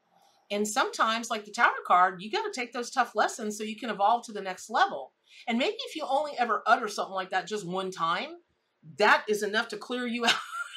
And 0.50 0.66
sometimes, 0.66 1.30
like 1.30 1.44
the 1.44 1.50
tower 1.50 1.72
card, 1.86 2.22
you 2.22 2.30
got 2.30 2.44
to 2.44 2.52
take 2.52 2.72
those 2.72 2.90
tough 2.90 3.14
lessons 3.14 3.58
so 3.58 3.64
you 3.64 3.76
can 3.76 3.90
evolve 3.90 4.24
to 4.26 4.32
the 4.32 4.40
next 4.40 4.70
level. 4.70 5.12
And 5.48 5.58
maybe 5.58 5.76
if 5.88 5.96
you 5.96 6.04
only 6.08 6.32
ever 6.38 6.62
utter 6.66 6.88
something 6.88 7.14
like 7.14 7.30
that 7.30 7.46
just 7.46 7.66
one 7.66 7.90
time, 7.90 8.36
that 8.98 9.24
is 9.28 9.42
enough 9.42 9.68
to 9.68 9.76
clear 9.76 10.06
you 10.06 10.24
out. 10.26 10.34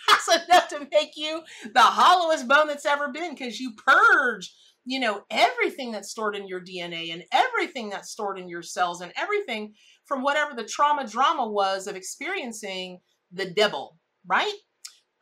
that's 0.08 0.46
enough 0.46 0.68
to 0.70 0.88
make 0.92 1.16
you 1.16 1.42
the 1.74 1.82
hollowest 1.82 2.48
bone 2.48 2.68
that's 2.68 2.86
ever 2.86 3.10
been 3.10 3.32
because 3.36 3.60
you 3.60 3.74
purge, 3.74 4.54
you 4.86 5.00
know, 5.00 5.22
everything 5.30 5.92
that's 5.92 6.10
stored 6.10 6.36
in 6.36 6.48
your 6.48 6.62
DNA 6.62 7.14
and 7.14 7.24
everything 7.32 7.90
that's 7.90 8.10
stored 8.10 8.40
in 8.40 8.50
your 8.50 8.64
cells 8.64 9.02
and 9.02 9.14
everything 9.16 9.74
from 10.06 10.24
whatever 10.24 10.56
the 10.56 10.64
trauma 10.64 11.08
drama 11.08 11.48
was 11.48 11.86
of 11.86 11.96
experiencing 11.96 13.00
the 13.32 13.50
devil, 13.52 13.98
right? 14.26 14.54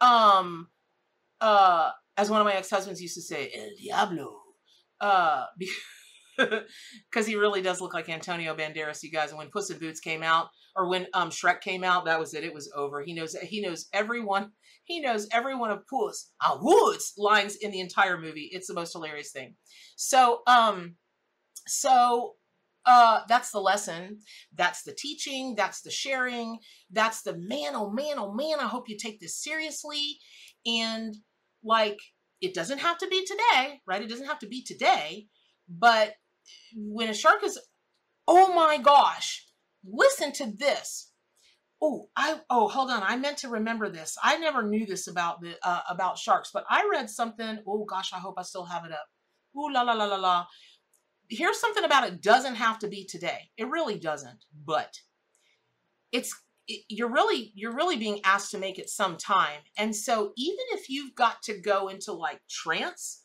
Um, 0.01 0.67
uh, 1.41 1.91
as 2.17 2.29
one 2.29 2.41
of 2.41 2.45
my 2.45 2.53
ex-husbands 2.53 3.01
used 3.01 3.15
to 3.15 3.21
say, 3.21 3.51
El 3.55 3.69
Diablo. 3.79 4.39
Uh, 4.99 5.45
because 6.37 7.25
he 7.25 7.35
really 7.35 7.61
does 7.61 7.81
look 7.81 7.93
like 7.93 8.09
Antonio 8.09 8.55
Banderas, 8.55 9.03
you 9.03 9.11
guys. 9.11 9.29
And 9.29 9.37
when 9.37 9.49
Puss 9.49 9.69
in 9.69 9.79
Boots 9.79 9.99
came 9.99 10.23
out, 10.23 10.47
or 10.75 10.87
when 10.87 11.07
um 11.13 11.29
Shrek 11.29 11.61
came 11.61 11.83
out, 11.83 12.05
that 12.05 12.19
was 12.19 12.33
it. 12.33 12.43
It 12.43 12.53
was 12.53 12.71
over. 12.75 13.01
He 13.01 13.13
knows 13.13 13.35
he 13.35 13.61
knows 13.61 13.87
everyone. 13.93 14.51
He 14.83 14.99
knows 15.01 15.27
every 15.31 15.55
one 15.55 15.71
of 15.71 15.85
Puss 15.87 16.31
in 16.51 16.61
Boots 16.61 17.13
lines 17.17 17.55
in 17.55 17.71
the 17.71 17.79
entire 17.79 18.19
movie. 18.19 18.49
It's 18.51 18.67
the 18.67 18.73
most 18.73 18.93
hilarious 18.93 19.31
thing. 19.31 19.55
So 19.95 20.41
um, 20.47 20.95
so 21.67 22.33
uh, 22.87 23.19
that's 23.27 23.51
the 23.51 23.59
lesson. 23.59 24.19
That's 24.55 24.83
the 24.83 24.93
teaching. 24.93 25.55
That's 25.55 25.81
the 25.81 25.91
sharing. 25.91 26.59
That's 26.89 27.21
the 27.21 27.37
man, 27.37 27.75
oh 27.75 27.91
man, 27.91 28.17
oh 28.17 28.33
man, 28.33 28.59
I 28.61 28.67
hope 28.67 28.87
you 28.87 28.97
take 28.97 29.19
this 29.19 29.35
seriously. 29.35 30.17
And 30.65 31.13
like, 31.63 31.99
it 32.39 32.53
doesn't 32.53 32.79
have 32.79 32.97
to 32.99 33.07
be 33.07 33.25
today, 33.25 33.81
right? 33.85 34.01
It 34.01 34.09
doesn't 34.09 34.27
have 34.27 34.39
to 34.39 34.47
be 34.47 34.63
today. 34.63 35.27
But 35.67 36.13
when 36.75 37.09
a 37.09 37.13
shark 37.13 37.43
is, 37.43 37.59
oh 38.25 38.53
my 38.53 38.77
gosh, 38.77 39.45
listen 39.85 40.31
to 40.33 40.53
this. 40.57 41.11
Oh, 41.81 42.07
I 42.15 42.39
oh 42.49 42.69
hold 42.69 42.89
on. 42.89 43.03
I 43.03 43.17
meant 43.17 43.37
to 43.39 43.49
remember 43.49 43.89
this. 43.89 44.17
I 44.23 44.37
never 44.37 44.63
knew 44.63 44.85
this 44.85 45.07
about 45.07 45.41
the 45.41 45.55
uh, 45.61 45.81
about 45.89 46.17
sharks, 46.17 46.49
but 46.51 46.63
I 46.69 46.87
read 46.91 47.09
something. 47.09 47.59
Oh 47.67 47.85
gosh, 47.85 48.13
I 48.13 48.17
hope 48.17 48.35
I 48.37 48.43
still 48.43 48.65
have 48.65 48.85
it 48.85 48.91
up. 48.91 49.05
Ooh 49.55 49.71
la 49.71 49.81
la 49.81 49.93
la 49.93 50.05
la 50.05 50.15
la 50.15 50.45
here's 51.29 51.59
something 51.59 51.83
about 51.83 52.07
it 52.07 52.21
doesn't 52.21 52.55
have 52.55 52.79
to 52.79 52.87
be 52.87 53.05
today. 53.05 53.49
It 53.57 53.69
really 53.69 53.99
doesn't, 53.99 54.45
but 54.65 54.99
it's 56.11 56.35
it, 56.67 56.83
you're 56.89 57.11
really 57.11 57.51
you're 57.55 57.75
really 57.75 57.97
being 57.97 58.19
asked 58.23 58.51
to 58.51 58.57
make 58.57 58.79
it 58.79 58.89
some 58.89 59.17
time. 59.17 59.59
And 59.77 59.95
so 59.95 60.33
even 60.37 60.65
if 60.71 60.89
you've 60.89 61.15
got 61.15 61.41
to 61.43 61.59
go 61.59 61.87
into 61.87 62.13
like 62.13 62.41
trance, 62.49 63.23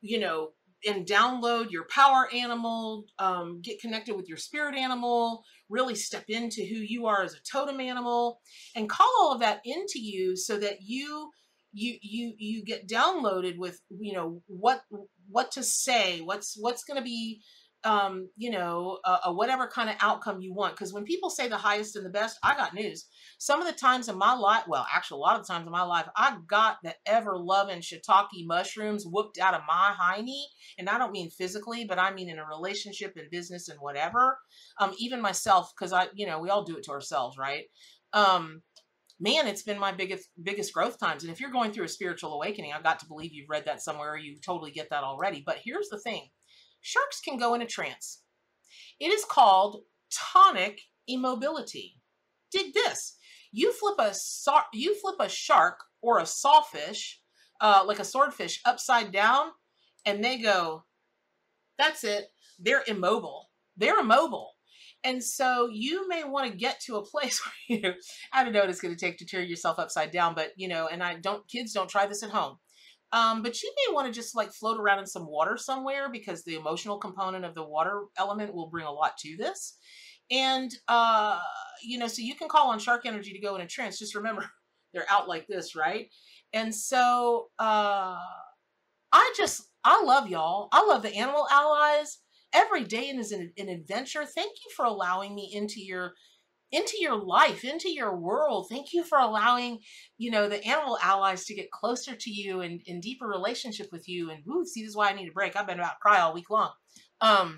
you 0.00 0.18
know, 0.18 0.50
and 0.86 1.06
download 1.06 1.70
your 1.70 1.86
power 1.88 2.28
animal, 2.34 3.06
um, 3.18 3.60
get 3.62 3.80
connected 3.80 4.14
with 4.14 4.28
your 4.28 4.36
spirit 4.36 4.74
animal, 4.74 5.42
really 5.70 5.94
step 5.94 6.24
into 6.28 6.62
who 6.62 6.76
you 6.76 7.06
are 7.06 7.22
as 7.22 7.34
a 7.34 7.40
totem 7.50 7.80
animal, 7.80 8.40
and 8.76 8.88
call 8.88 9.10
all 9.20 9.32
of 9.32 9.40
that 9.40 9.60
into 9.64 9.98
you 9.98 10.36
so 10.36 10.58
that 10.58 10.82
you 10.82 11.30
you 11.74 11.98
you 12.00 12.34
you 12.38 12.64
get 12.64 12.88
downloaded 12.88 13.58
with 13.58 13.80
you 13.90 14.14
know 14.14 14.40
what 14.46 14.82
what 15.28 15.50
to 15.52 15.62
say 15.62 16.20
what's 16.20 16.56
what's 16.58 16.84
going 16.84 16.98
to 16.98 17.04
be 17.04 17.40
um 17.84 18.30
you 18.36 18.50
know 18.50 18.98
a, 19.24 19.32
whatever 19.32 19.68
kind 19.68 19.90
of 19.90 19.96
outcome 20.00 20.40
you 20.40 20.54
want. 20.54 20.74
Because 20.74 20.92
when 20.92 21.04
people 21.04 21.28
say 21.28 21.48
the 21.48 21.58
highest 21.58 21.96
and 21.96 22.04
the 22.04 22.10
best 22.10 22.38
i 22.42 22.56
got 22.56 22.74
news. 22.74 23.06
Some 23.38 23.60
of 23.60 23.66
the 23.66 23.78
times 23.78 24.08
in 24.08 24.16
my 24.16 24.34
life 24.34 24.64
well 24.66 24.86
actually 24.92 25.18
a 25.18 25.20
lot 25.20 25.38
of 25.38 25.46
times 25.46 25.66
in 25.66 25.72
my 25.72 25.82
life 25.82 26.06
i 26.16 26.36
got 26.48 26.78
the 26.82 26.94
ever 27.06 27.36
loving 27.36 27.80
shiitake 27.80 28.46
mushrooms 28.46 29.04
whooped 29.04 29.38
out 29.38 29.54
of 29.54 29.60
my 29.68 29.94
hiney. 30.00 30.44
And 30.78 30.88
i 30.88 30.96
don't 30.96 31.12
mean 31.12 31.30
physically 31.30 31.84
but 31.84 31.98
i 31.98 32.12
mean 32.12 32.30
in 32.30 32.38
a 32.38 32.46
relationship 32.46 33.12
and 33.16 33.30
business 33.30 33.68
and 33.68 33.78
whatever. 33.80 34.38
Um 34.80 34.94
even 34.98 35.20
myself 35.20 35.72
because 35.76 35.92
i 35.92 36.06
you 36.14 36.26
know 36.26 36.40
we 36.40 36.48
all 36.48 36.64
do 36.64 36.76
it 36.76 36.84
to 36.84 36.92
ourselves 36.92 37.36
right? 37.36 37.64
Um 38.14 38.62
man, 39.24 39.46
it's 39.46 39.62
been 39.62 39.78
my 39.78 39.90
biggest 39.90 40.28
biggest 40.42 40.72
growth 40.74 41.00
times. 41.00 41.24
And 41.24 41.32
if 41.32 41.40
you're 41.40 41.50
going 41.50 41.72
through 41.72 41.86
a 41.86 41.88
spiritual 41.88 42.34
awakening, 42.34 42.72
I've 42.72 42.84
got 42.84 42.98
to 43.00 43.06
believe 43.06 43.32
you've 43.32 43.48
read 43.48 43.64
that 43.64 43.82
somewhere. 43.82 44.16
You 44.18 44.36
totally 44.44 44.70
get 44.70 44.90
that 44.90 45.02
already. 45.02 45.42
But 45.44 45.60
here's 45.64 45.88
the 45.88 45.98
thing: 45.98 46.28
sharks 46.82 47.20
can 47.20 47.38
go 47.38 47.54
in 47.54 47.62
a 47.62 47.66
trance. 47.66 48.22
It 49.00 49.08
is 49.08 49.24
called 49.24 49.82
tonic 50.10 50.82
immobility. 51.08 51.94
Dig 52.52 52.74
this: 52.74 53.16
you 53.50 53.72
flip 53.72 53.96
a 53.98 54.14
you 54.74 54.94
flip 55.00 55.16
a 55.18 55.28
shark 55.28 55.80
or 56.02 56.18
a 56.18 56.26
sawfish, 56.26 57.20
uh, 57.62 57.82
like 57.86 57.98
a 57.98 58.04
swordfish, 58.04 58.60
upside 58.66 59.10
down, 59.10 59.48
and 60.04 60.22
they 60.22 60.38
go. 60.38 60.84
That's 61.78 62.04
it. 62.04 62.26
They're 62.60 62.84
immobile. 62.86 63.50
They're 63.76 63.98
immobile. 63.98 64.53
And 65.04 65.22
so 65.22 65.68
you 65.70 66.08
may 66.08 66.24
want 66.24 66.50
to 66.50 66.56
get 66.56 66.80
to 66.80 66.96
a 66.96 67.04
place 67.04 67.40
where 67.68 67.78
you, 67.78 67.92
I 68.32 68.42
don't 68.42 68.52
know 68.52 68.60
what 68.60 68.70
it's 68.70 68.80
going 68.80 68.94
to 68.94 69.00
take 69.00 69.18
to 69.18 69.26
tear 69.26 69.42
yourself 69.42 69.78
upside 69.78 70.10
down, 70.10 70.34
but 70.34 70.52
you 70.56 70.66
know, 70.68 70.88
and 70.88 71.02
I 71.02 71.16
don't, 71.16 71.46
kids 71.46 71.72
don't 71.72 71.90
try 71.90 72.06
this 72.06 72.22
at 72.22 72.30
home. 72.30 72.56
Um, 73.12 73.42
but 73.42 73.62
you 73.62 73.72
may 73.76 73.94
want 73.94 74.08
to 74.08 74.12
just 74.12 74.34
like 74.34 74.52
float 74.52 74.80
around 74.80 74.98
in 74.98 75.06
some 75.06 75.26
water 75.26 75.56
somewhere 75.56 76.08
because 76.10 76.42
the 76.42 76.56
emotional 76.56 76.98
component 76.98 77.44
of 77.44 77.54
the 77.54 77.62
water 77.62 78.06
element 78.18 78.52
will 78.52 78.68
bring 78.68 78.86
a 78.86 78.90
lot 78.90 79.16
to 79.18 79.36
this. 79.36 79.76
And, 80.32 80.74
uh, 80.88 81.38
you 81.82 81.98
know, 81.98 82.08
so 82.08 82.22
you 82.22 82.34
can 82.34 82.48
call 82.48 82.70
on 82.70 82.78
shark 82.80 83.06
energy 83.06 83.32
to 83.32 83.40
go 83.40 83.54
in 83.54 83.60
a 83.60 83.68
trance. 83.68 83.98
Just 83.98 84.16
remember, 84.16 84.50
they're 84.94 85.06
out 85.08 85.28
like 85.28 85.46
this, 85.46 85.76
right? 85.76 86.08
And 86.52 86.74
so, 86.74 87.50
uh, 87.58 88.16
I 89.12 89.34
just, 89.36 89.62
I 89.84 90.02
love 90.02 90.28
y'all. 90.28 90.68
I 90.72 90.84
love 90.84 91.02
the 91.02 91.14
animal 91.14 91.46
allies 91.52 92.18
every 92.54 92.84
day 92.84 93.08
is 93.08 93.32
an, 93.32 93.52
an 93.58 93.68
adventure. 93.68 94.24
Thank 94.24 94.52
you 94.64 94.72
for 94.74 94.84
allowing 94.84 95.34
me 95.34 95.50
into 95.52 95.82
your 95.82 96.14
into 96.72 96.96
your 96.98 97.16
life, 97.16 97.62
into 97.62 97.88
your 97.88 98.16
world. 98.16 98.66
Thank 98.68 98.92
you 98.92 99.04
for 99.04 99.16
allowing, 99.18 99.78
you 100.18 100.30
know, 100.30 100.48
the 100.48 100.64
animal 100.64 100.98
allies 101.00 101.44
to 101.44 101.54
get 101.54 101.70
closer 101.70 102.16
to 102.16 102.30
you 102.30 102.62
and 102.62 102.80
in 102.86 103.00
deeper 103.00 103.28
relationship 103.28 103.88
with 103.92 104.08
you. 104.08 104.30
And 104.30 104.42
woo, 104.44 104.64
see, 104.64 104.82
this 104.82 104.90
is 104.90 104.96
why 104.96 105.10
I 105.10 105.14
need 105.14 105.28
a 105.28 105.32
break. 105.32 105.54
I've 105.54 105.68
been 105.68 105.78
about 105.78 106.00
cry 106.00 106.20
all 106.20 106.34
week 106.34 106.50
long. 106.50 106.72
Um, 107.20 107.56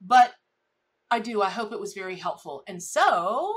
but 0.00 0.32
I 1.10 1.18
do. 1.18 1.42
I 1.42 1.50
hope 1.50 1.72
it 1.72 1.80
was 1.80 1.94
very 1.94 2.16
helpful. 2.16 2.62
And 2.68 2.80
so, 2.80 3.54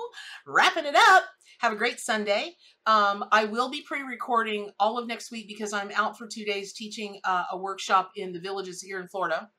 wrapping 0.48 0.86
it 0.86 0.96
up, 0.96 1.25
have 1.60 1.74
a 1.74 1.75
great 1.75 2.00
Sunday. 2.00 2.56
Um, 2.88 3.25
I 3.32 3.46
will 3.46 3.70
be 3.70 3.84
pre-recording 3.84 4.72
all 4.80 4.98
of 4.98 5.08
next 5.08 5.32
week 5.32 5.48
because 5.48 5.74
I'm 5.74 5.92
out 5.96 6.18
for 6.18 6.28
two 6.28 6.46
days 6.46 6.74
teaching 6.74 7.20
uh, 7.25 7.44
a 7.51 7.58
workshop 7.58 8.12
in 8.16 8.32
the 8.32 8.40
villages 8.40 8.82
here 8.82 9.00
in 9.00 9.08
Florida. 9.08 9.50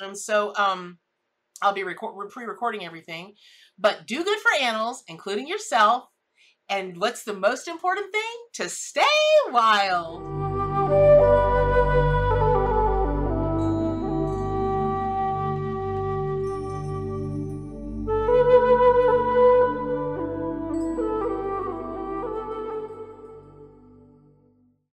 And 0.00 0.16
so 0.16 0.54
um, 0.56 0.98
I'll 1.62 1.74
be 1.74 1.84
record- 1.84 2.30
pre-recording 2.30 2.84
everything. 2.84 3.34
But 3.78 4.06
do 4.06 4.24
good 4.24 4.38
for 4.38 4.52
animals, 4.60 5.02
including 5.08 5.48
yourself. 5.48 6.04
And 6.68 6.96
what's 6.98 7.24
the 7.24 7.34
most 7.34 7.66
important 7.66 8.12
thing? 8.12 8.22
To 8.54 8.68
stay 8.68 9.02
wild. 9.50 10.49